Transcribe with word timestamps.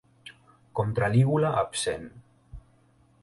Contra-lígula 0.79 1.51
absent. 1.63 2.09